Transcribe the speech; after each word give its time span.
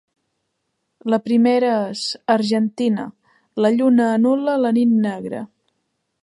La 1.13 1.19
primera 1.27 1.69
és 1.89 2.01
“Argentina, 2.37 3.05
la 3.65 3.71
lluna 3.77 4.09
anul·la 4.15 4.57
la 4.65 4.73
nit 4.79 4.97
negra”. 5.07 5.45